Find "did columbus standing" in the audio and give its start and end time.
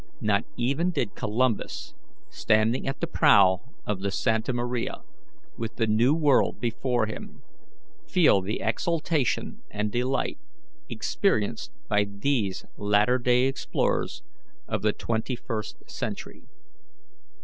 0.89-2.87